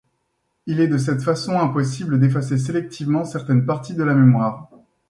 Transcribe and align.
Il 0.65 0.79
est 0.81 0.87
de 0.87 0.97
cette 0.97 1.21
façon 1.21 1.59
impossible 1.59 2.19
d'effacer 2.19 2.57
sélectivement 2.57 3.23
certaines 3.23 3.67
parties 3.67 3.93
de 3.93 4.01
la 4.01 4.15
mémoire. 4.15 4.67